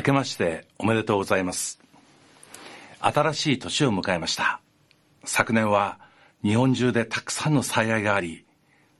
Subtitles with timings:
[0.00, 1.78] 明けましておめでとうございます。
[3.00, 4.62] 新しい年を迎えました。
[5.24, 5.98] 昨年は
[6.42, 8.46] 日本中でたくさんの災害があり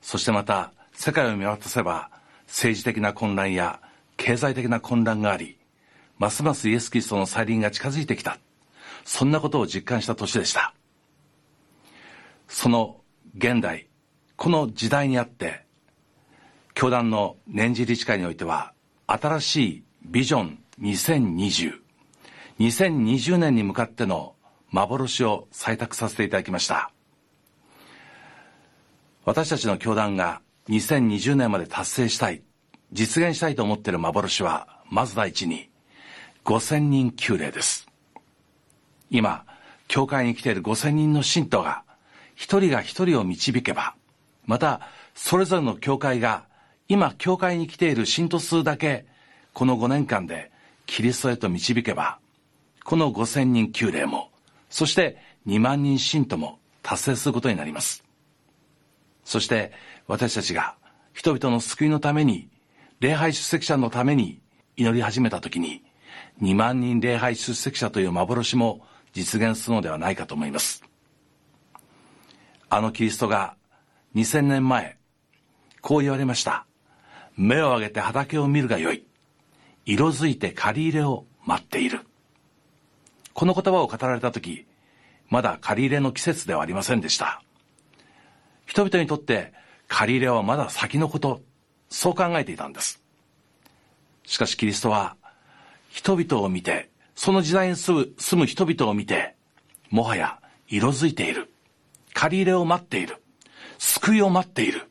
[0.03, 2.11] そしてまた世界を見渡せば
[2.46, 3.81] 政治的な混乱や
[4.18, 5.57] 経済的な混乱があり
[6.18, 8.37] ますますイエス・キリストの再臨が近づいてきた。
[9.07, 10.75] そんなことを実感した年でした。
[12.46, 13.01] その
[13.39, 13.89] 現代
[14.37, 15.64] この時代にあって
[16.75, 18.75] 教団の年次理事会においては
[19.07, 21.79] 新しいビジョン2020
[22.58, 24.34] 2020年に向かっての
[24.70, 26.93] 幻を採択させていただきました。
[29.25, 32.42] 私たちの教団が2020年まで達成したい
[32.92, 35.70] 実現したいと思っている幻はまず第一に
[36.44, 37.86] 5000人級例です。
[39.11, 39.44] 今
[39.89, 41.83] 教会に来ている5000人の信徒が
[42.34, 43.94] 一人が一人を導けば
[44.47, 44.81] また
[45.15, 46.44] それぞれの教会が
[46.89, 49.06] 今教会に来ている信徒数だけ
[49.53, 50.50] この5年間で
[50.91, 52.19] キリストへと導けば
[52.85, 54.33] この5000人級例も
[54.71, 58.03] そして2万人信徒も達成することになります。
[59.25, 59.71] そして
[60.09, 60.75] 私たちが
[61.13, 62.49] 人々の救いのために
[62.99, 64.41] 礼拝出席者のために
[64.77, 65.85] 祈り始めた時に
[66.43, 68.81] 2万人礼拝出席者という幻も
[69.13, 70.83] 実現するのではないかと思います。
[72.69, 73.55] あのキリストが
[74.17, 74.99] 2000年前
[75.83, 76.67] こう言われました。
[77.37, 79.07] 目を上げて畑を見るがよい。
[79.86, 82.00] 色づいて借り入れを待っている。
[83.33, 84.67] この言葉を語られた時
[85.28, 87.42] まだ借り入れの季節ではありませんでした。
[88.67, 89.53] 人々にとって
[89.89, 91.41] 借り入れはまだ先のこと
[91.89, 93.03] そう考えていたんです。
[94.25, 95.17] しかしキリストは
[95.89, 99.34] 人々を見てその時代に住む住む人々を見て
[99.91, 101.53] もはや色づいている。
[102.12, 103.17] 借り入れを待っている。
[103.78, 104.91] 救いを待っている。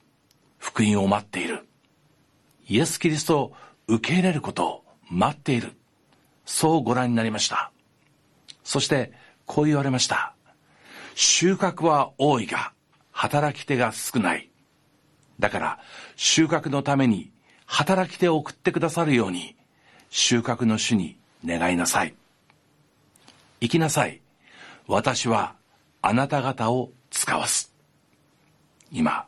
[0.57, 1.67] 福音を待っている。
[2.67, 3.53] イエス・キリストを
[3.89, 5.73] 受け入れることを待っている。
[6.45, 7.71] そうご覧になりました。
[8.63, 9.11] そして
[9.47, 10.35] こう言われました。
[11.15, 12.71] 収穫は多いが
[13.11, 14.49] 働き手が少ない。
[15.39, 15.79] だから
[16.15, 17.31] 収穫のために
[17.65, 19.55] 働き手を送ってくださるように
[20.11, 22.13] 収穫の主に願いなさい。
[23.59, 24.21] 行きなさい。
[24.87, 25.55] 私は
[26.03, 27.73] あなた方を使わす。
[28.91, 29.25] 今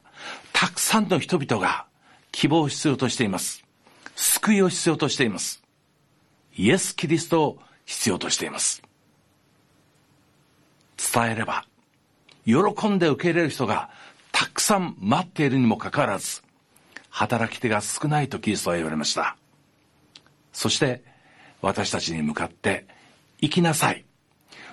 [0.54, 1.88] たくさんの人々が
[2.32, 3.64] 希望を必要としています。
[4.16, 5.62] 救いを必要としています。
[6.56, 8.82] イエス・キリストを必要としています。
[11.14, 11.66] 伝えれば
[12.46, 13.90] 喜んで受け入れる人が
[14.32, 16.42] たくさん待っているにもかかわらず
[17.10, 19.36] 働き手が少ないとキリストは言われました。
[20.54, 21.04] そして
[21.62, 22.86] 私たちに向かって
[23.40, 24.06] 行きなさい。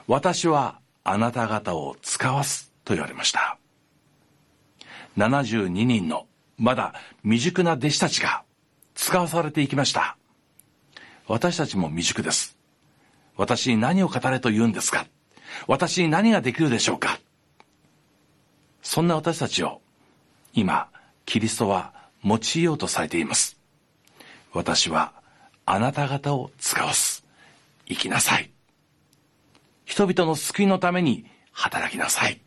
[0.07, 3.59] 私はあなた方を使わすと言われました。
[5.17, 6.27] 72人の
[6.57, 8.45] まだ未熟な弟子たちが
[9.01, 10.17] 使わされていきました。
[11.29, 12.59] 私たちも未熟です。
[13.37, 15.07] 私に何を語れと言うんですか？
[15.69, 17.21] 私に何ができるでしょうか？
[18.83, 19.81] そんな私たちを
[20.53, 20.89] 今
[21.27, 21.95] キリストは
[22.25, 23.57] 用いようとされています。
[24.53, 25.13] 私は
[25.65, 27.25] あなた方を使わす。
[27.87, 28.51] 生きなさい。
[29.85, 32.41] 人々の救いのために働きなさい。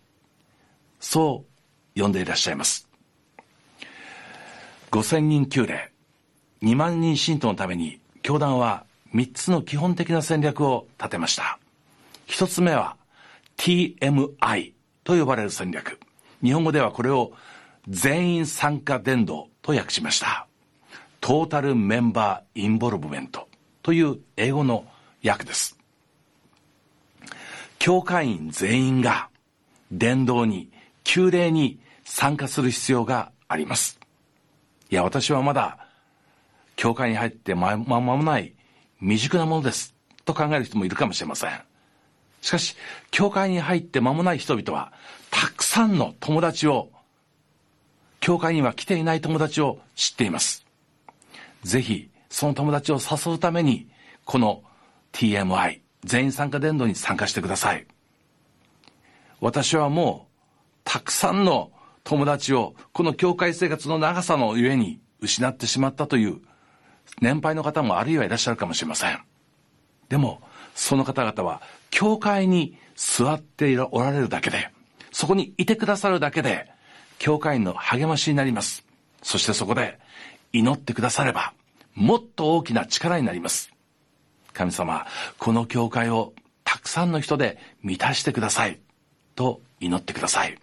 [1.00, 1.46] そ
[1.96, 2.90] う呼んでいらっしゃいます。
[4.92, 5.91] 5000人級例。
[6.62, 8.86] 2万人信徒のために教団は
[9.16, 11.60] 3つの基本的な戦略を立てました。
[12.28, 12.96] 1つ目は
[13.58, 14.74] TMI
[15.04, 16.00] と呼ばれる戦略。
[16.44, 17.32] 日本語ではこれを
[17.88, 20.48] 全員参加伝道と訳しました。
[21.20, 23.48] トータルメンバーインボルブメント
[23.84, 24.86] という英語の
[25.24, 25.78] 訳です。
[27.80, 29.30] 教会員全員が
[29.92, 30.70] 伝道に
[31.04, 34.00] 旧礼に参加する必要があります。
[34.90, 35.81] いや私はまだ
[36.82, 38.56] 教会に入って間もない
[39.02, 39.94] 未熟なものです
[40.26, 41.52] と考える人もいるかもしれません。
[42.42, 42.76] しかし
[43.12, 44.92] 教会に入って間もない人々は
[45.30, 46.90] たくさんの友達を
[48.20, 50.66] 教会には来ていない友達を知っています。
[51.62, 53.88] ぜひその友達を誘うために
[54.26, 54.64] この
[55.14, 57.86] TMI 全員参加伝道に参加してください。
[59.40, 61.72] 私はもうたくさんの
[62.04, 66.42] 友達をこの教会生活の長さのゆえに失ってしまったという
[67.22, 69.20] 年配の方もあるいはいらっしゃるかもしれません。
[70.10, 70.42] でも
[70.76, 74.70] その方々は教会に座っておられるだけで
[75.12, 76.70] そこにいてくださるだけで
[77.20, 78.84] 教会員の励ましになります。
[79.22, 80.00] そしてそこで
[80.54, 81.54] 祈ってくだされば
[81.94, 83.72] もっと大きな力になります。
[84.54, 85.06] 神様
[85.38, 86.34] この教会を
[86.64, 88.80] たくさんの人で満たしてください。
[89.36, 90.58] と祈ってください。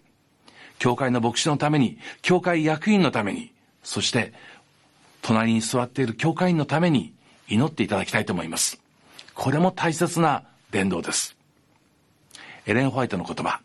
[0.79, 3.53] 教会の牧師のために教会役員のために
[3.83, 4.33] そして
[5.21, 7.13] 隣に座っている教会員のために
[7.47, 8.81] 祈っていただきたいと思います
[9.39, 11.37] これも大切な伝道です。
[12.65, 13.61] エレン・ホワイトの言葉。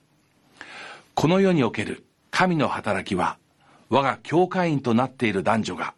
[1.14, 3.38] この世における神の働きは、
[3.90, 5.94] 我が教会員となっている男女が、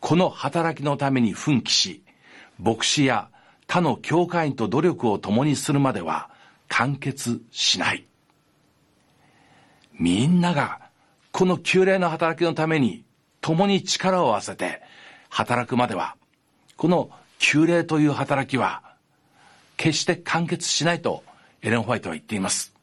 [0.00, 2.02] この働きのために奮起し、
[2.58, 3.30] 牧師や
[3.66, 6.28] 他の教会員と努力を共にするまでは
[6.68, 8.06] 完結しない。
[9.98, 10.80] みんなが
[11.32, 13.05] この旧礼の働きのために
[13.46, 14.82] 共に力を合わせて
[15.28, 16.16] 働くまでは、
[16.76, 18.82] この旧礼という働きは
[19.76, 21.22] 決して完結しないと
[21.62, 22.74] エレン・ホワイトは言っています。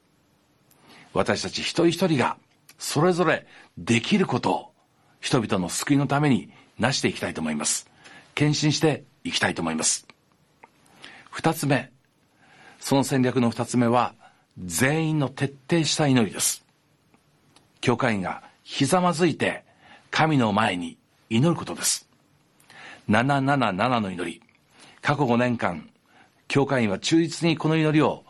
[1.12, 2.38] 私たち一人一人が
[2.80, 3.46] それぞれ
[3.78, 4.72] できることを
[5.20, 6.50] 人々の救いのために
[6.80, 7.90] 成していきたいと思います。
[8.34, 10.08] 献身していきたいと思います。
[11.30, 11.92] 二つ目、
[12.80, 14.16] その戦略の二つ目は、
[14.58, 16.64] 全員の徹底した祈りです。
[17.82, 19.66] 教会員がひざまずいて
[20.14, 21.00] 神の前に
[21.32, 22.08] 祈ることです。
[23.10, 24.42] 777の祈り。
[25.02, 25.90] 過去5年間、
[26.48, 28.24] 教会員は忠実にこの祈りを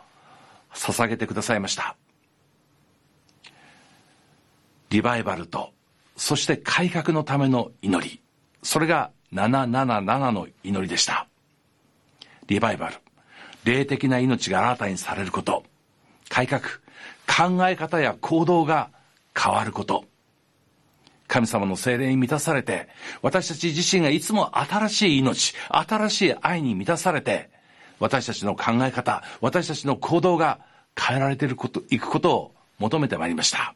[0.73, 1.97] 捧げてくださいました。
[4.91, 5.73] リバイバルと、
[6.15, 8.21] そして改革のための祈り。
[8.61, 11.27] それが777の祈りでした。
[12.47, 12.95] リバイバル。
[13.65, 15.65] 霊的な命が新たにされること。
[16.29, 16.61] 改革。
[17.27, 18.89] 考え方や行動が
[19.37, 20.05] 変わること。
[21.33, 22.87] 神様の精霊に満たされて、
[23.23, 27.49] 私たち自身がいつも新しい命、新しい愛に満たされて、
[27.99, 30.59] 私たちの考え方、私たちの行動が
[30.95, 33.73] 変えられていること、いくことを求めてまいりました。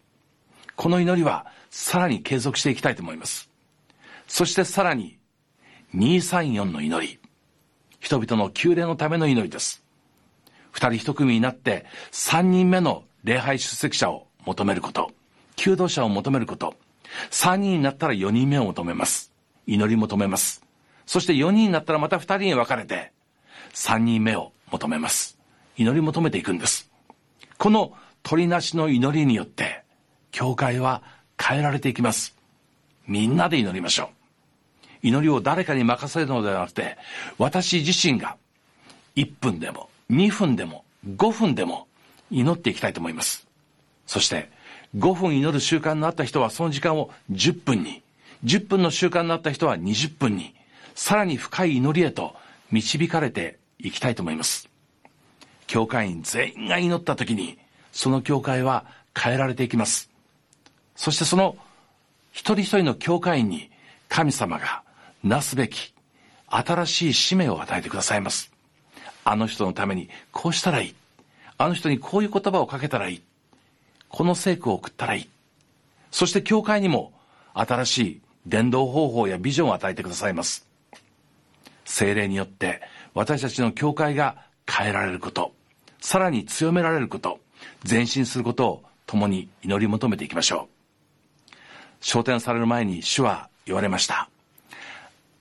[0.76, 3.50] この祈りはさらに継続していきたいと思います。
[4.28, 5.18] そしてさらに、
[5.96, 7.20] 234の祈り。
[8.00, 9.84] 人々の宮殿のための祈りです。
[10.70, 15.10] 二人一組になって三人目の礼拝出席者を求めること。
[15.56, 16.76] 求道者を求めること。
[17.30, 19.32] 三人になったら四人目を求めます。
[19.66, 20.64] 祈り求めます。
[21.06, 23.12] そして四人になったらまた二人に分かれて、
[23.74, 25.38] 三人目を求めます。
[25.78, 26.90] 祈り求めていくんです。
[27.58, 27.94] この
[28.24, 29.84] 鳥なしの祈りによって、
[30.32, 31.02] 教会は
[31.42, 32.36] 変えられていきます。
[33.08, 35.08] みんなで祈りましょう。
[35.08, 36.98] 祈りを誰かに任せるのではなくて、
[37.38, 38.36] 私自身が
[39.16, 41.88] 1分でも2分でも5分でも
[42.30, 43.48] 祈っていきたいと思います。
[44.06, 44.50] そして、
[44.96, 48.04] 5分祈る習慣のあった人はその時間を10分に、
[48.46, 50.56] 10分の習慣のあった人は20分に、
[50.96, 52.36] さらに深い祈りへと
[52.72, 54.70] 導かれていきたいと思います。
[55.68, 57.58] 教会員全員が祈った時に、
[57.92, 58.86] その教会は
[59.16, 60.10] 変えられていきます。
[60.96, 61.58] そしてその
[62.32, 63.70] 一人一人の教会員に
[64.10, 64.84] 神様が
[65.24, 65.94] なすべき
[66.48, 68.52] 新しい使命を与えてくださいます。
[69.24, 70.96] あの人のためにこうしたらいい。
[71.58, 73.22] あの人にこういう言葉をかけたらいい。
[74.10, 75.30] この聖句を送ったらいい。
[76.12, 77.12] そして教会にも
[77.54, 80.68] 新しい伝道方法やビジョンを与えてくださいます。
[81.86, 82.82] 精霊によって
[83.14, 84.36] 私たちの教会が
[84.70, 85.54] 変えられること、
[86.00, 87.40] さらに強められること、
[87.90, 90.68] 前進することを共に祈り求めていきましょ
[91.52, 91.56] う。
[92.02, 94.30] 昇天される前に主は言われました。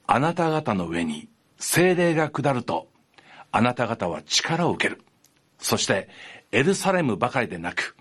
[0.06, 1.28] あなた方の上に
[1.58, 2.88] 精霊が下ると、
[3.50, 5.02] あなた方は力を受ける。
[5.58, 6.08] そして、
[6.52, 7.95] エルサレムばかりでなく、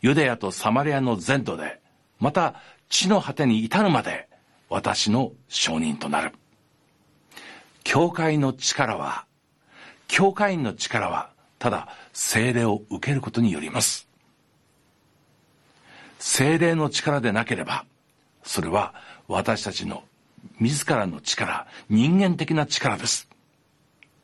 [0.00, 1.80] ユダヤとサマリアの全土で、
[2.20, 2.54] また
[2.88, 4.28] 地の果てに至るまで、
[4.68, 6.32] 私の証人となる。
[7.84, 9.24] 教会の力は、
[10.06, 14.08] 教会員の力は、ただ精霊を受けることによります。
[16.18, 17.84] 精霊の力でなければ、
[18.42, 18.94] それは
[19.26, 20.04] 私たちの
[20.60, 23.28] 自らの力、人間的な力です。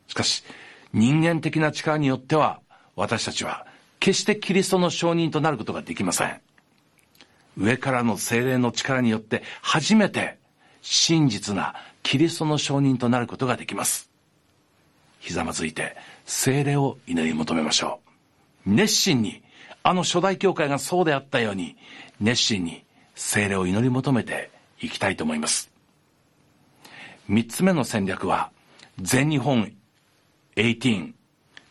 [0.07, 0.43] しかし、
[0.93, 2.61] 人間的な力によっては、
[2.95, 3.64] 私たちは
[4.05, 6.39] 決してキリストの証人となることができません。
[7.57, 10.37] 上からの精霊の力によって初めて
[10.83, 14.11] 真実なキリストの証人となることができます。
[15.19, 17.99] ひざまずいて精霊を祈り求めましょ
[18.67, 18.69] う。
[18.75, 19.41] 熱心に、
[19.81, 21.75] あの初代教会がそうであったように、
[22.21, 22.85] 熱心に
[23.15, 25.71] 精霊を祈り求めていきたいと思います。
[27.27, 28.51] 三つ目の戦略は、
[29.01, 29.73] 全日本
[30.55, 31.13] 18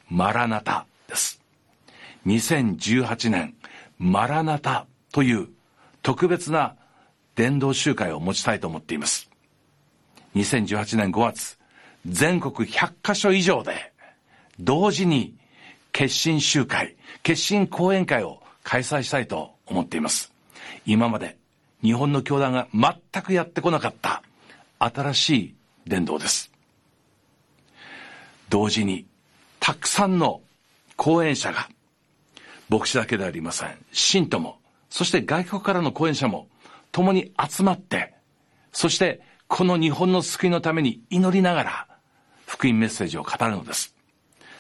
[0.09, 1.44] マラナタです。
[2.27, 3.55] 2018年
[3.99, 5.49] マラナタという
[6.03, 6.77] 特別な
[7.35, 9.31] 伝道集会を持ちたいと思っています。
[10.35, 11.59] 2018年5月、
[12.07, 13.93] 全国100カ所以上で
[14.59, 15.37] 同時に
[15.93, 20.33] 決心集会、決心講演会を開催したいと思っています。
[20.87, 21.37] 今まで
[21.83, 24.23] 日本の教団が全くやってこなかった
[24.79, 25.55] 新しい
[25.87, 26.51] 伝道です。
[28.49, 29.07] 同時に、
[29.61, 30.41] たくさんの
[30.97, 31.69] 講演者が、
[32.75, 33.79] 牧師だけではありません。
[33.93, 34.59] 信徒も、
[34.91, 36.49] そして外国からの講演者も、
[36.91, 38.15] 共に集まって、
[38.73, 41.89] そしてこの日本の救いのために祈りながら、
[42.47, 43.95] 福音メッセージを語るのです。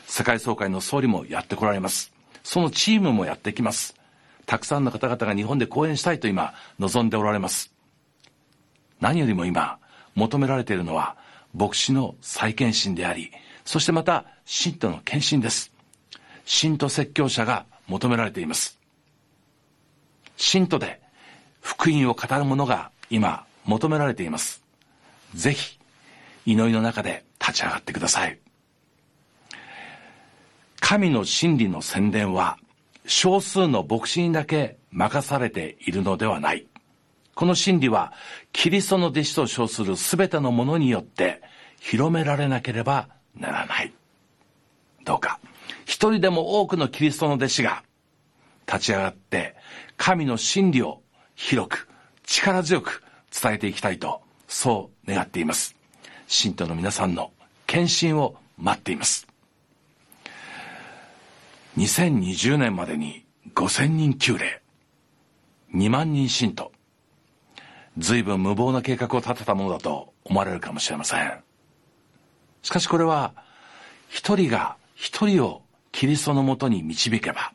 [0.07, 2.13] 世界総会の総理もやってこられます。
[2.45, 3.97] そのチームもやってきます。
[4.47, 7.73] たくさんの方々が日本で講演したいと今望んでおられます。
[9.01, 9.79] 何よりも今
[10.15, 11.17] 求められているのは
[11.53, 13.33] 牧師の再献身であり、
[13.65, 15.73] そしてまた信徒の献身です。
[16.45, 18.79] 信徒説教者が求められています。
[20.37, 21.01] 信徒で
[21.61, 24.63] 福音を語る者が今求められています。
[25.35, 25.79] ぜひ、
[26.47, 28.39] 祈りの中で立ち上がってください。
[30.81, 32.59] 神の真理の宣伝は
[33.07, 36.67] 少数の牧師にだけ任されているのではない。
[37.35, 38.13] この真理は
[38.53, 41.43] キリストの弟子と称する全てのものによって
[41.81, 43.93] 広められなければならない。
[45.05, 45.41] どうか、
[45.85, 47.83] 一人でも多くのキリストの弟子が
[48.67, 49.55] 立ち上がって
[49.97, 51.03] 神の真理を
[51.35, 51.89] 広く
[52.25, 55.77] 力強く伝えていきたいとそう願っています。
[56.27, 57.33] 信徒の皆さんの
[57.67, 59.27] 献身を待っています。
[61.77, 64.63] 2020年までに5000人級例
[65.75, 66.71] 2万人信徒
[67.99, 71.41] 随分無謀な計画を立てたものだと思われるかもしれません。
[72.63, 73.35] しかしこれは
[74.09, 75.64] 一人が一人を
[75.95, 77.53] キリストのもとに導けば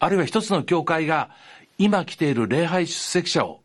[0.00, 1.30] あるいは一つの教会が
[1.78, 3.60] 今来ている礼拝出席者を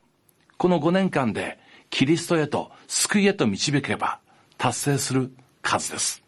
[0.57, 1.57] この5年間で
[1.89, 4.19] キリストへと救いへと導けば
[4.59, 6.23] 達成する数です。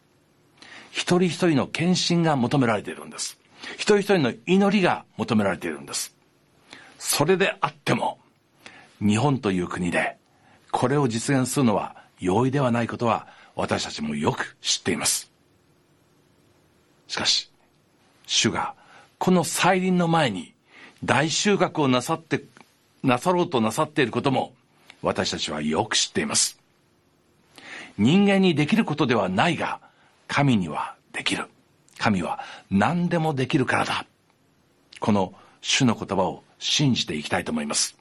[0.92, 3.40] 一人一人の献身が求められているんです。
[3.76, 6.16] 一人一人の祈りが求められているんです。
[6.98, 8.18] それであっても、
[9.00, 10.18] 日本という国で
[10.72, 15.32] これを実現するのは容易ではないことは私たちもよく知っています。
[17.08, 17.53] しかし、
[18.26, 18.74] 主が
[19.18, 20.54] この再臨の前に
[21.04, 22.44] 大収穫をなさって、
[23.04, 24.54] なさろうとなさっていることも
[25.02, 26.60] 私たちはよく知っています。
[27.98, 29.80] 人間にできることではないが、
[30.28, 31.46] 神にはできる。
[31.98, 32.40] 神は
[32.72, 34.06] 何でもできるからだ。
[35.00, 37.96] この主の言葉を信じていきたいと思います。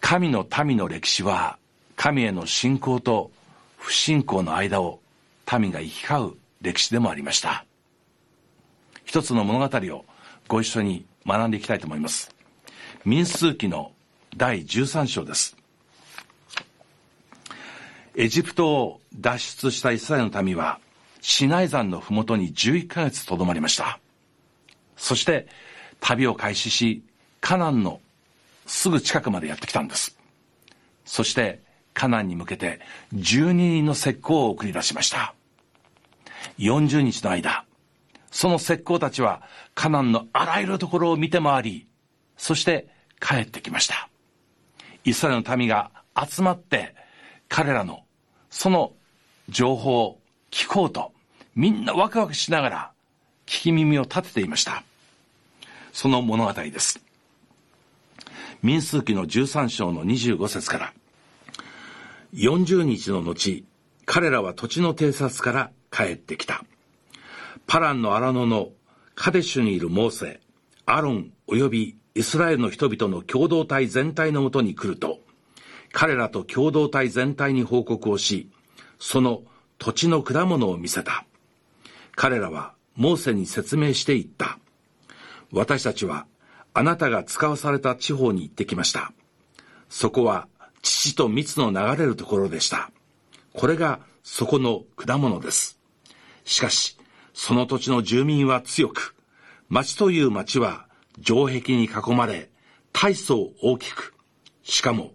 [0.00, 1.58] 神の民の歴史は、
[1.96, 3.30] 神への信仰と
[3.78, 5.00] 不信仰の間を
[5.58, 7.64] 民が行き交う歴史でもありました。
[9.14, 10.04] 一つの物語を
[10.48, 12.34] ご一緒に学んでいきたいと思います。
[13.04, 13.92] 民数記の
[14.36, 15.56] 第13章です。
[18.16, 20.80] エジプトを脱出したイスラエルの民は、
[21.20, 24.00] シナイ山の麓に11ヶ月とどまりました。
[24.96, 25.46] そして、
[26.00, 27.04] 旅を開始し、
[27.40, 28.00] カナンの
[28.66, 30.18] すぐ近くまでやってきたんです。
[31.04, 32.80] そして、カナンに向けて
[33.14, 35.36] 12人の石膏を送り出しました。
[36.58, 37.63] 40日の間、
[38.34, 39.42] その石膏たちは
[39.76, 41.86] カナンのあらゆるところを見て回り、
[42.36, 42.88] そして
[43.20, 44.08] 帰ってきました。
[45.04, 46.96] イスラエルの民が集まって
[47.48, 48.02] 彼らの
[48.50, 48.92] その
[49.48, 50.18] 情報を
[50.50, 51.12] 聞こうと
[51.54, 52.92] みんなワクワクしながら
[53.46, 54.82] 聞き耳を立てていました。
[55.92, 57.00] その物語です。
[58.62, 60.92] 民数記の13章の25節から
[62.34, 63.64] 40日の後、
[64.06, 66.64] 彼らは土地の偵察から帰ってきた。
[67.66, 68.70] パランの荒野の
[69.14, 70.40] カデシュにいるモーセ、
[70.86, 75.20] アロン及びイスラエルの人々の共同体全体のもとに来ると、
[75.92, 78.50] 彼らと共同体全体に報告をし、
[78.98, 79.42] その
[79.78, 81.24] 土地の果物を見せた。
[82.16, 84.58] 彼らはモーセに説明していった。
[85.52, 86.26] 私たちは
[86.72, 89.12] あなたが使わされた地方に行ってきました。
[89.88, 90.48] そこは
[90.82, 92.90] 父と蜜の流れるところでした。
[93.52, 95.78] これがそこの果物です。
[96.44, 96.98] しかし、
[97.34, 99.14] その土地の住民は強く、
[99.68, 100.86] 町という町は
[101.22, 102.48] 城壁に囲まれ、
[102.92, 104.14] 大層大きく、
[104.62, 105.12] しかも、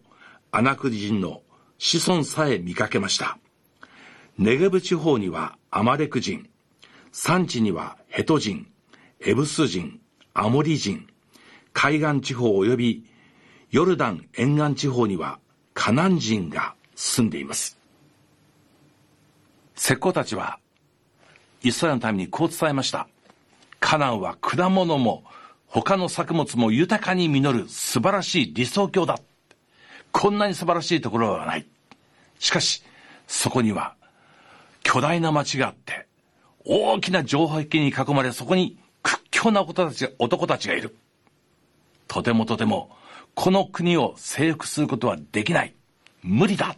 [0.52, 1.42] アナク人の
[1.78, 3.40] 子孫さえ見かけました。
[4.38, 6.50] ネゲブ地方にはアマレク人、
[7.12, 8.68] 山地にはヘト人、
[9.22, 10.00] エブス人、
[10.34, 11.08] アモリ人、
[11.74, 13.06] 海岸地方及び
[13.72, 15.40] ヨルダン沿岸地方には
[15.74, 17.78] カナン人が住んでいます。
[19.78, 20.60] 石膏たちは
[21.64, 23.08] イスラエルのためにこう伝えました。
[23.80, 25.24] カナンは果物も
[25.68, 29.20] 他の作物も豊かに実る素晴らしい理想郷だ。
[30.12, 31.66] こんなに素晴らしいところはない。
[32.40, 32.84] しかし、
[33.28, 33.96] そこには
[34.84, 36.08] 巨大な町があって、
[36.66, 40.96] 大きな城壁に囲まれ、そこに屈強な男たち男たちがいる。
[42.08, 42.90] とてもとても、
[43.36, 45.74] この国を征服することはできない。
[46.22, 46.76] 無理だ。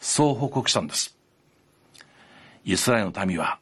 [0.00, 1.17] そう報告したんです。
[2.64, 3.58] イスラエルの民は、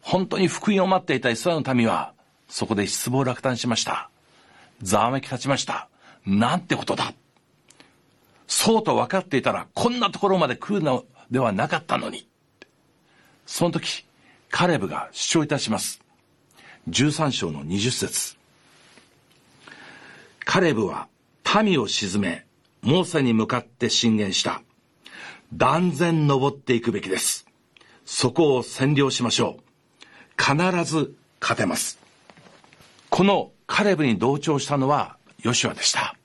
[0.00, 2.12] 本当に福音を待っていたイスラエルの民は、
[2.48, 4.10] そこで失望落胆しました。
[4.82, 5.88] ざわめき立ちました。
[6.24, 7.12] なんてことだ。
[8.46, 12.28] そうと分かっていたら、こんなところまで来るのではなかったのに。
[13.46, 14.04] その時、
[14.50, 16.00] カレブが主張いたします。
[16.88, 18.36] 13章の20節
[20.44, 21.08] カレブは
[21.62, 22.46] 民を鎮め、
[22.82, 24.62] モーセに向かって進言した。
[25.52, 27.45] 断然登っていくべきです。
[28.06, 30.42] そこを占領しましょう。
[30.42, 31.98] 必ず勝てます。
[33.10, 36.16] このカレブに同調したのはヨシュアでした。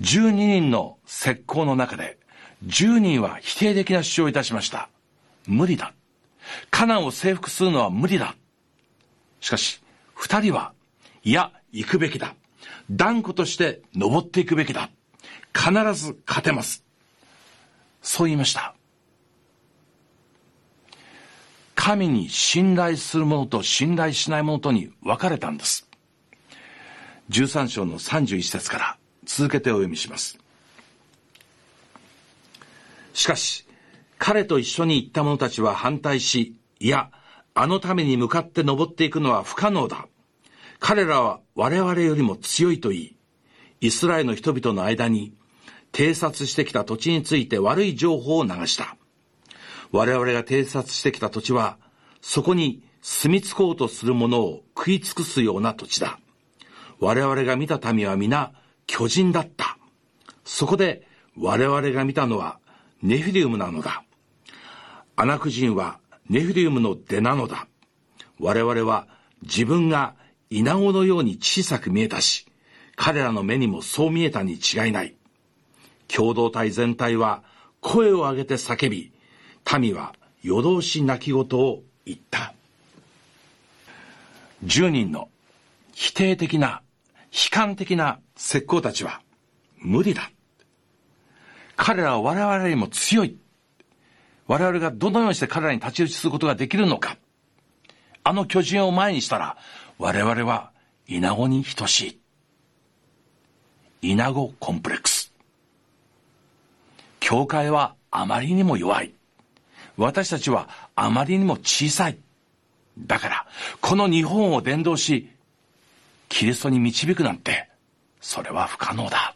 [0.00, 2.18] 12人の石膏の中で
[2.66, 4.88] 10人は否定的な主張をいたしました。
[5.46, 5.92] 無理だ。
[6.70, 8.36] カナンを征服するのは無理だ。
[9.40, 9.82] しかし、
[10.14, 10.72] 二人は、
[11.24, 12.34] いや、行くべきだ。
[12.90, 14.90] 断固として登っていくべきだ。
[15.54, 16.84] 必ず勝てます。
[18.02, 18.74] そう言いました。
[21.82, 25.88] 神に信頼する者と信頼しない者とに分かれたんです。
[27.30, 30.38] 13章の31節から続けてお読みします。
[33.14, 33.66] しかし、
[34.18, 37.10] 彼と一緒に行った者たちは反対し、いや、
[37.54, 40.06] あのために向かって登っていくのは不可能だ。
[40.80, 43.16] 彼らは我々よりも強いと言い、
[43.80, 45.32] イスラエルの人々の間に
[45.92, 48.98] 偵察してきた土地について悪い情報を流した。
[49.92, 51.78] 我々が偵察してきた土地は、
[52.20, 56.18] そこに住み着こうとする者を食い尽くすような土地だ。
[56.98, 58.52] 我々が見た民は皆
[58.86, 59.78] 巨人だった。
[60.44, 61.06] そこで
[61.36, 62.58] 我々が見たのは
[63.02, 64.04] ネフィリウムなのだ。
[65.16, 67.66] アナク人はネフィリウムの出なのだ。
[68.38, 69.08] 我々は
[69.42, 70.14] 自分が
[70.50, 72.46] イナゴのように小さく見えたし、
[72.96, 75.16] 彼らの目にもそう見えたに違いない。
[76.08, 77.42] 共同体全体は
[77.80, 79.12] 声を上げて叫び、
[79.78, 82.54] 民は夜通し泣き言を言った。
[84.64, 85.28] 10人の
[85.92, 86.82] 否定的な、
[87.32, 89.20] 悲観的な石膏たちは
[89.78, 90.30] 無理だ。
[91.76, 93.38] 彼らは我々よりも強い。
[94.46, 97.16] 我々がどのようにして彼らに立ち打ちすることができるのか。
[98.22, 99.56] あの巨人を前にしたら、
[99.98, 100.72] 我々は
[101.06, 102.20] イナゴに等し
[104.02, 104.10] い。
[104.10, 105.32] イナゴコンプレックス。
[107.20, 109.14] 教会はあまりにも弱い。
[110.00, 112.16] 私たちはあまりにも小さい。
[112.98, 113.46] だから、
[113.82, 115.28] この日本を伝道し、
[116.30, 117.68] キリストに導くなんて、
[118.18, 119.34] それは不可能だ。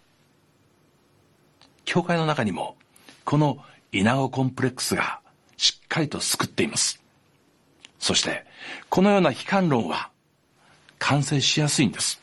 [1.85, 2.77] 教会の中にも、
[3.25, 3.59] この
[3.93, 5.21] 稲子コンプレックスが
[5.59, 7.03] しっかりと救っています。
[7.99, 8.47] そして、
[8.89, 10.09] このような悲観論は、
[10.99, 12.23] 完成しやすいんです。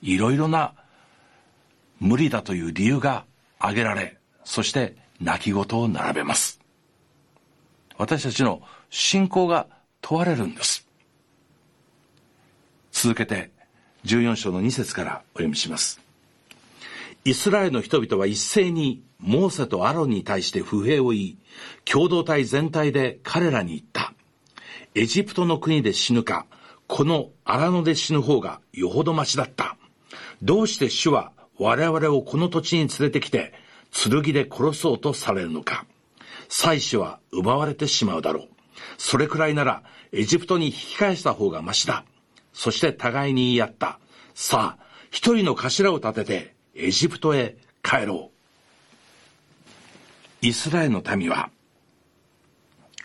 [0.00, 0.72] いろいろな
[2.00, 3.26] 無理だという理由が
[3.58, 6.60] 挙げられ、そして泣き言を並べます。
[7.98, 9.66] 私たちの信仰が
[10.00, 10.86] 問われるんです。
[12.92, 13.50] 続けて、
[14.04, 16.00] 14章の2節からお読みします。
[17.24, 21.38] イスラエルの人々は一斉にモーセとアロンに対して不平を言い、
[21.84, 24.12] 共同体全体で彼らに言った。
[24.94, 26.46] エジプトの国で死ぬか、
[26.86, 29.76] この荒野で死ぬ方がよほどましだった。
[30.42, 33.52] どうして主は我々をこの土地に連れてきて、
[33.92, 35.86] 剣で殺そうとされるのか。
[36.48, 38.48] 妻子は奪われてしまうだろう。
[38.98, 42.04] それくらいなら、エジプトに引き返した方がましだ。
[42.52, 43.98] そして互いに言い合った。
[44.34, 48.30] さあ、一人の頭を立てて、エジプトへ帰ろ
[50.42, 50.46] う。
[50.46, 51.50] イスラエルの民は、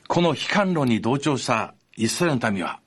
[0.08, 2.80] この悲観論に同調したイスラエルの民は、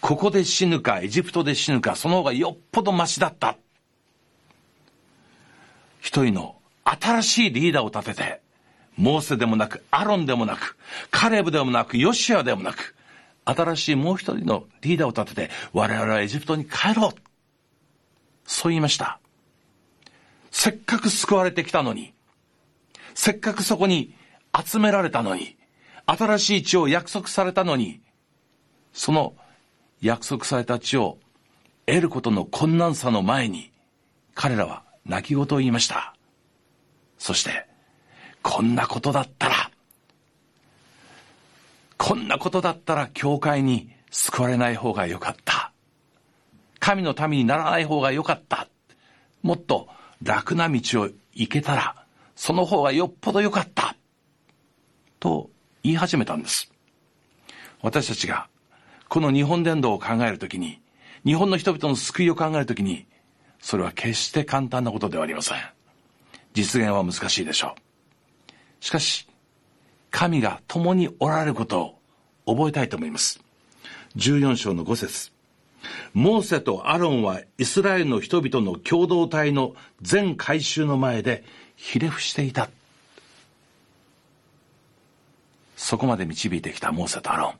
[0.00, 3.56] ここで死ぬか、エジプトで死ぬか、その方がよっぽどマシだった。
[6.00, 8.40] 一人の新しいリーダーを立てて、
[8.96, 10.76] モーセでもなく、アロンでもなく、
[11.10, 12.94] カレブでもなく、ヨシアでもなく、
[13.44, 17.12] 新しいもう一人のリーダーを立てて、我々はエジプトに帰ろう。
[18.46, 19.20] そう言いました。
[20.50, 22.12] せっかく救われてきたのに、
[23.14, 24.14] せっかくそこに
[24.64, 25.56] 集められたのに、
[26.06, 28.00] 新しい地を約束されたのに、
[28.92, 29.34] その
[30.00, 31.18] 約束された地を
[31.86, 33.72] 得ることの困難さの前に、
[34.34, 36.14] 彼らは泣き言を言いました。
[37.20, 37.66] そして、
[38.42, 39.70] こんなことだったら、
[41.98, 45.70] こんなことだったら教会に救われない方がよかった。
[46.78, 48.68] 神の民にならない方がよかった。
[49.42, 49.86] もっと
[50.22, 53.94] 楽な道を行けたら、その方がよっぽどよかった。
[55.20, 55.50] と
[55.82, 56.72] 言い始めたんです。
[57.82, 58.48] 私たちが
[59.10, 60.80] この日本伝道を考えるときに、
[61.26, 63.06] 日本の人々の救いを考えるときに、
[63.60, 65.79] それは決して簡単なことではありません。
[66.54, 68.84] 実現は難しいでしょう。
[68.84, 69.28] しかし、
[70.10, 71.96] 神が共におられること
[72.46, 73.40] を覚えたいと思います。
[74.16, 75.30] 14章の5節
[76.12, 81.44] モーセとアロンはイスラエルの人々の共同体の全改宗の前で
[81.76, 82.68] ひれ伏していた。
[85.76, 87.54] そこまで導いてきたモーセとアロン。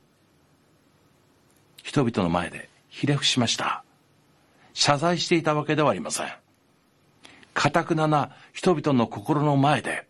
[1.82, 3.84] 人々の前でひれ伏しました。
[4.74, 6.39] 謝罪していたわけではありません。
[7.54, 10.06] かたくなな人々の心の前で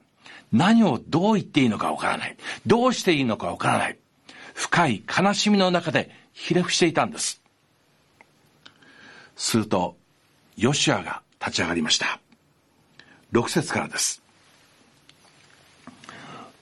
[0.52, 2.36] 何をどう言っていいのかわからない。
[2.66, 3.98] どうしていいのかわからない。
[4.54, 7.40] 深い悲しみの中でひれ伏していたんです。
[9.36, 9.96] すると、
[10.56, 12.20] ヨシアが立ち上がりました。
[13.32, 14.22] 6節からです。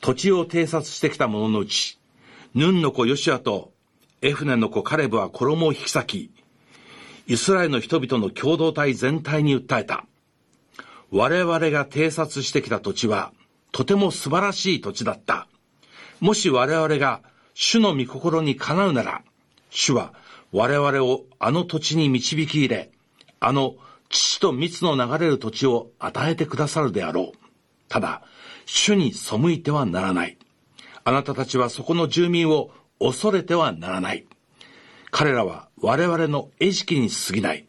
[0.01, 1.99] 土地を偵察してきた者のうち、
[2.55, 3.73] ヌンの子ヨシアと
[4.21, 6.31] エフネの子カレブは衣を引き裂き、
[7.27, 10.08] イスラエルの人々の共同体全体に訴えた。
[11.11, 13.33] 我々が偵察してきた土地は、
[13.73, 15.49] とても素晴らしい土地だった。
[16.21, 17.23] もし我々が
[17.55, 19.23] 主の御心にかなうなら、
[19.71, 20.13] 主は
[20.53, 22.91] 我々をあの土地に導き入れ、
[23.41, 23.77] あの
[24.09, 27.39] 父と蜜の流れる土地を与えてくださるであろう。
[27.89, 28.23] ただ、
[28.67, 30.39] 主に背いてはならない。
[31.05, 34.27] あなたたちはそこの住民を恐れてはならない。
[35.11, 37.67] 彼らは我々の餌食に過ぎない。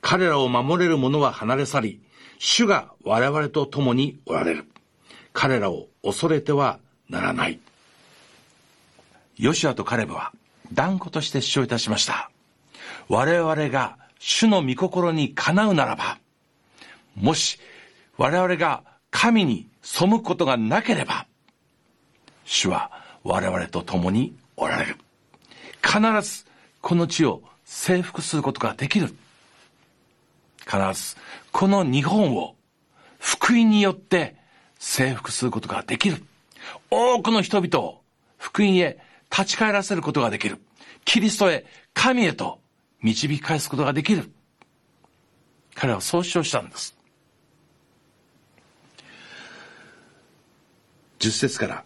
[0.00, 2.00] 彼らを守れる者は離れ去り、
[2.42, 4.64] 主が我々と共におられる。
[5.34, 6.78] 彼らを恐れては
[7.10, 7.60] ならない。
[9.36, 10.32] ヨシアとカレブは
[10.72, 12.30] 断固として主張いたしました。
[13.08, 16.18] 我々が主の御心にかなうならば、
[17.14, 17.60] もし
[18.16, 21.26] 我々が神に背くことがなければ、
[22.46, 22.90] 主は
[23.22, 24.96] 我々と共におられる。
[25.82, 26.46] 必ず
[26.80, 29.14] この地を征服することができる。
[30.70, 31.16] 必ず
[31.50, 32.54] この日本を
[33.18, 34.36] 福音によって
[34.78, 36.22] 征服することができる。
[36.90, 38.02] 多くの人々を
[38.38, 38.98] 福音へ
[39.30, 40.58] 立ち返らせることができる。
[41.04, 42.60] キリストへ、神へと
[43.02, 44.30] 導き返すことができる。
[45.74, 46.96] 彼はそう主張したんです。
[51.18, 51.84] 十節から。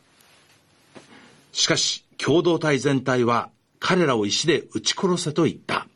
[1.52, 5.86] しかし、共同体全体は彼らを石で撃ち殺せと言った。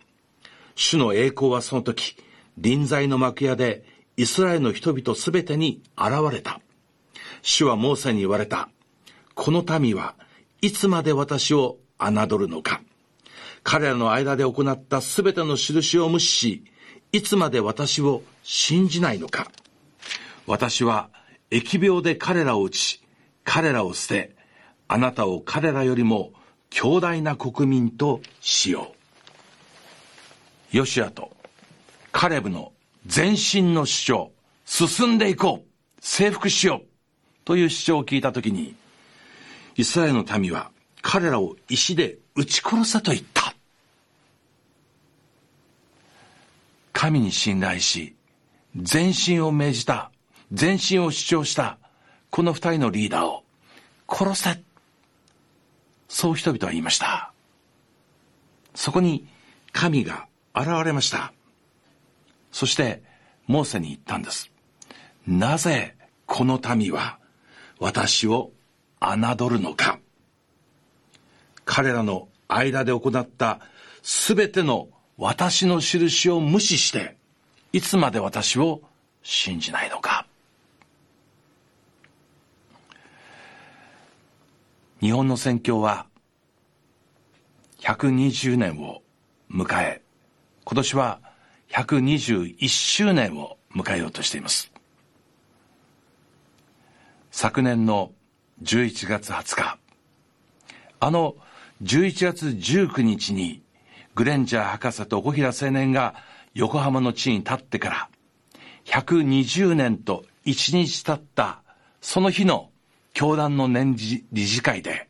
[0.74, 2.16] 主の栄光はその時、
[2.60, 3.84] 臨在の幕屋で
[4.16, 6.60] イスラエルの人々すべてに現れた。
[7.40, 8.68] 主はモーセに言われた。
[9.34, 10.16] この民は
[10.60, 12.82] いつまで私を侮るのか。
[13.62, 16.64] 彼らの間で行ったすべての印を無視し、
[17.12, 19.52] いつまで私を信じないのか。
[20.46, 21.10] 私は
[21.52, 23.00] 疫病で彼らを打ち、
[23.44, 24.34] 彼らを捨て、
[24.88, 26.32] あなたを彼らよりも
[26.70, 28.94] 強大な国民としよ
[30.72, 30.76] う。
[30.76, 31.37] ヨシアと
[32.18, 32.72] カレブの
[33.14, 34.32] 前進の主張、
[34.64, 35.68] 進んでいこう、
[36.00, 36.86] 征服しよう、
[37.44, 38.74] という主張を聞いたときに、
[39.76, 43.54] イスラエルの民は彼らを石で撃ち殺せと言った。
[46.92, 48.16] 神に信頼し、
[48.74, 50.10] 前進を命じた、
[50.50, 51.78] 前進を主張した、
[52.30, 53.44] この二人のリーダーを
[54.08, 54.60] 殺せ。
[56.08, 57.32] そう人々は言いました。
[58.74, 59.28] そこに
[59.70, 61.32] 神が現れました。
[62.58, 63.04] そして、
[63.46, 64.50] モーセに言ったんです。
[65.28, 65.94] なぜ
[66.26, 67.20] この民は
[67.78, 68.50] 私を
[69.00, 70.00] 侮るのか。
[71.64, 73.60] 彼らの間で行った
[74.02, 77.16] すべての私の印を無視して、
[77.72, 78.82] いつまで私を
[79.22, 80.26] 信じないのか。
[84.98, 86.08] 日本の宣教は
[87.78, 89.04] 120年を
[89.48, 90.02] 迎え、
[90.64, 91.20] 今年は
[91.70, 94.72] 121周年を迎えようとしています。
[97.30, 98.12] 昨年の
[98.62, 99.78] 11月20日、
[101.00, 101.36] あの
[101.82, 103.62] 11月19日に
[104.14, 106.16] グレンジャー博士と小平青年が
[106.54, 108.08] 横浜の地に立ってから
[108.86, 111.62] 120年と1日経った
[112.00, 112.70] その日の
[113.12, 115.08] 教団の年次理事会で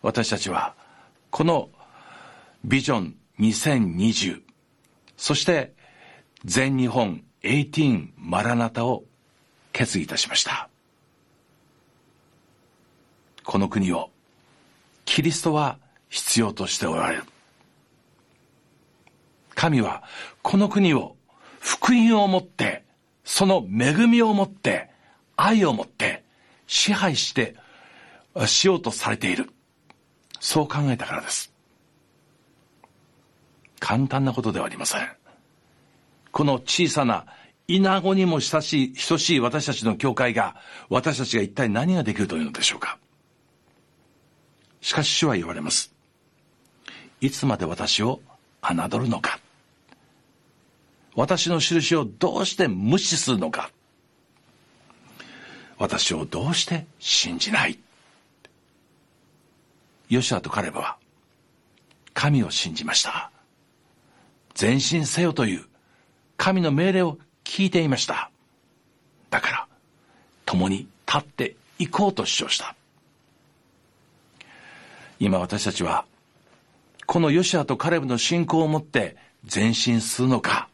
[0.00, 0.74] 私たちは
[1.30, 1.68] この
[2.64, 4.40] ビジョン2020
[5.16, 5.74] そして
[6.44, 9.04] 全日本18マラナタを
[9.72, 10.68] 決議いたしました
[13.44, 14.10] この国を
[15.08, 15.78] キリストは
[16.10, 17.22] 必要としておられる。
[19.54, 20.02] 神は
[20.42, 21.16] この国を
[21.60, 22.84] 福音をもって、
[23.24, 24.90] その恵みをもって、
[25.36, 26.24] 愛をもって
[26.66, 27.56] 支配して
[28.46, 29.50] しようとされている。
[30.40, 31.52] そう考えたからです。
[33.80, 35.17] 簡単なことではありません。
[36.38, 37.26] この小さな
[37.66, 40.54] 稲子にも親しい、等しい私たちの教会が、
[40.88, 42.96] 私たちが一体何ができるというのでしょうか。
[44.80, 45.92] しかし主は言われます。
[47.20, 48.20] いつまで私を
[48.62, 49.40] 侮るのか。
[51.16, 53.72] 私の印をどうして無視するのか。
[55.76, 57.80] 私をどうして信じない。
[60.08, 60.98] ヨシアとカレブは
[62.14, 63.32] 神を信じました
[64.60, 65.67] 前進せよという
[66.38, 68.30] 神の命令を聞いていました。
[69.28, 69.66] だから
[70.46, 72.74] 共に立っていこうと主張した。
[75.20, 76.06] 今私たちは
[77.06, 79.16] このヨシアとカレブの信仰を持って
[79.52, 80.68] 前進するのか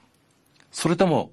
[0.71, 1.31] それとも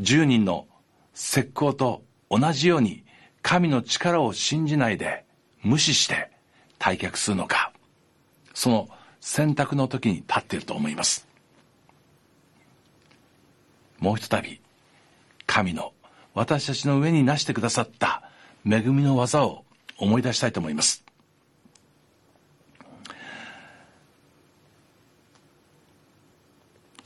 [0.00, 0.66] 10人の
[1.14, 3.04] 石膏と同じように
[3.42, 5.24] 神の力を信じないで
[5.62, 6.30] 無視して
[6.78, 7.72] 退却するのか
[8.52, 8.88] その
[9.20, 11.27] 選択の時に立っていると思います。
[13.98, 14.60] もうひとたび
[15.46, 15.92] 神の
[16.34, 18.22] 私たちの上になしてくださった
[18.64, 19.64] 恵みの技を
[19.96, 21.04] 思い出したいと思います。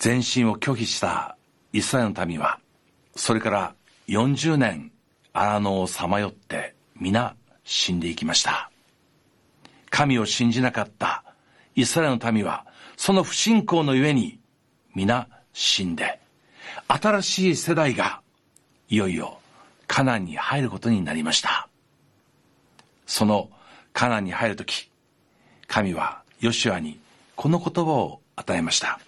[0.04, 1.36] 前進を拒否した
[1.72, 2.58] イスラエルの民は
[3.14, 3.74] それから
[4.08, 4.90] 40年
[5.32, 8.70] 荒野をさまよって皆死んでいきました。
[9.90, 11.22] 神を信じなかった
[11.76, 14.40] イスラエルの民はその不信仰のゆえに
[14.94, 16.21] 皆死んで
[16.94, 18.20] 新しい世代が
[18.90, 19.38] いよいよ
[19.86, 21.68] カナンに入ることになりました。
[23.06, 23.48] その
[23.94, 24.90] カナンに入るとき
[25.66, 27.00] 神はヨシュアに
[27.34, 29.00] この言葉を与えました。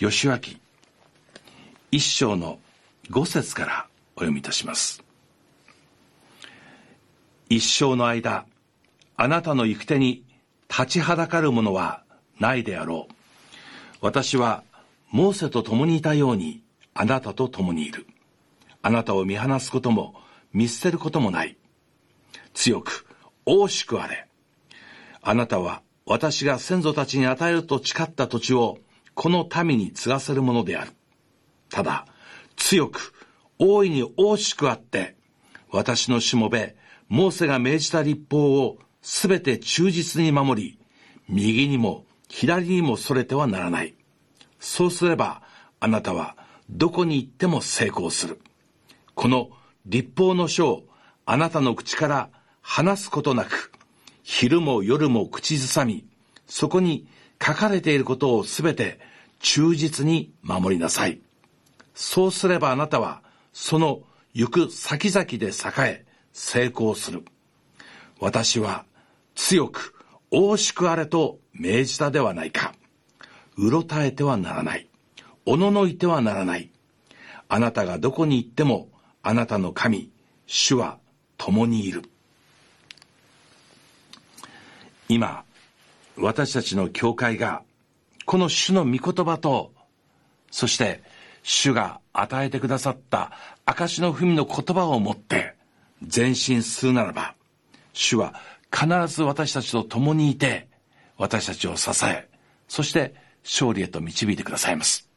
[0.00, 0.58] ヨシュア記
[1.92, 2.58] 一章の
[3.08, 5.04] 五節からお読みいたします。
[7.48, 8.46] 一生の間
[9.16, 10.24] あなたの行く手に
[10.68, 12.02] 立ちはだかるものは
[12.40, 13.14] ないであろう。
[14.00, 14.64] 私は
[15.12, 16.62] モーセと共にいたように
[16.94, 18.06] あなたと共にいる。
[18.82, 20.14] あなたを見放すことも
[20.52, 21.56] 見捨てることもない。
[22.54, 23.06] 強く
[23.44, 24.28] 大しくあれ。
[25.22, 28.78] あなたは私が先祖たちに与えると誓った土地を
[29.14, 30.92] この民に継がせるものである。
[31.68, 32.06] ただ
[32.56, 33.12] 強く
[33.58, 35.16] 大いに大しくあって
[35.70, 36.76] 私のしもべ
[37.08, 40.78] モーセが命じた立法をすべて忠実に守り、
[41.28, 43.94] 右にも左にもそれてはならない。
[44.60, 45.42] そうすれば、
[45.80, 46.36] あなたは
[46.70, 48.40] どこに行っても成功する。
[49.14, 49.50] この
[49.86, 50.84] 立法の書を
[51.26, 52.30] あなたの口から
[52.62, 53.72] 話すことなく、
[54.22, 56.06] 昼も夜も口ずさみ、
[56.46, 57.06] そこに
[57.44, 59.00] 書かれていることをすべて
[59.40, 61.20] 忠実に守りなさい。
[61.94, 64.02] そうすればあなたは、その
[64.32, 67.24] 行く先々で栄え、成功する。
[68.20, 68.84] 私は
[69.34, 69.94] 強く
[70.30, 72.74] 大しくあれと命じたではないか。
[73.56, 74.89] うろたえてはならない。
[75.50, 76.70] おののいてはならない。
[77.48, 78.88] あなたがどこに行っても、
[79.20, 80.08] あなたの神、
[80.46, 81.00] 主は
[81.38, 82.04] 共にいる。
[85.08, 85.42] 今、
[86.16, 87.64] 私たちの教会が、
[88.26, 89.72] この主の御言葉と、
[90.52, 91.02] そして
[91.42, 93.32] 主が与えてくださった
[93.66, 95.56] 証の文の言葉を持って、
[96.00, 97.34] 前進するならば、
[97.92, 98.40] 主は
[98.72, 100.68] 必ず私たちと共にいて、
[101.18, 102.28] 私たちを支え、
[102.68, 105.09] そして勝利へと導いてくださいます。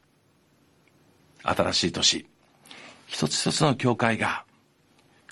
[1.43, 2.25] 新しい年、
[3.07, 4.45] 一つ一つの教会が、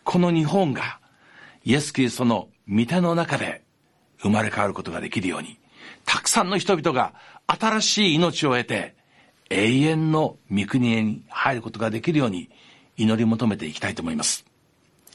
[0.03, 0.99] この日本が、
[1.63, 3.63] イエス・キリストの御手の中で
[4.19, 5.57] 生まれ変わることができるように、
[6.05, 7.13] たくさんの人々が
[7.47, 8.95] 新しい命を得て、
[9.49, 12.49] 永遠の御国へに入ることができるように
[12.97, 14.45] 祈り求めていきたいと思います。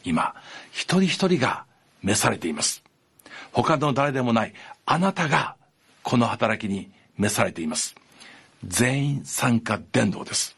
[0.04, 0.34] 今、
[0.72, 1.64] 一人一人が
[2.02, 2.82] 召されています。
[3.52, 4.52] 他の誰でもない
[4.84, 5.56] あなたが
[6.02, 7.94] この働きに召されています。
[8.64, 10.55] 全員参加伝道です。